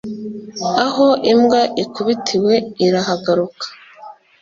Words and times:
aho 0.85 1.07
imbwa 1.31 1.61
ikubitiwe 1.83 2.53
irahagaruka 2.85 3.65